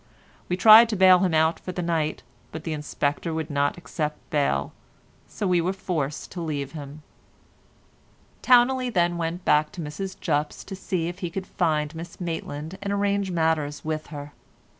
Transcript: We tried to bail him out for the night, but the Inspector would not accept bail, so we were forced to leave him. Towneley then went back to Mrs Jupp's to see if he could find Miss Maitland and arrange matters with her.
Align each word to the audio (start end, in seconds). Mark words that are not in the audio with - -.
We 0.49 0.57
tried 0.57 0.89
to 0.89 0.95
bail 0.95 1.19
him 1.19 1.35
out 1.35 1.59
for 1.59 1.73
the 1.73 1.83
night, 1.83 2.23
but 2.51 2.63
the 2.63 2.73
Inspector 2.73 3.31
would 3.31 3.51
not 3.51 3.77
accept 3.77 4.17
bail, 4.31 4.73
so 5.27 5.45
we 5.45 5.61
were 5.61 5.73
forced 5.73 6.31
to 6.31 6.41
leave 6.41 6.71
him. 6.71 7.03
Towneley 8.41 8.89
then 8.89 9.19
went 9.19 9.45
back 9.45 9.71
to 9.73 9.81
Mrs 9.81 10.19
Jupp's 10.19 10.63
to 10.63 10.75
see 10.75 11.07
if 11.07 11.19
he 11.19 11.29
could 11.29 11.45
find 11.45 11.93
Miss 11.93 12.19
Maitland 12.19 12.79
and 12.81 12.91
arrange 12.91 13.29
matters 13.29 13.85
with 13.85 14.07
her. 14.07 14.33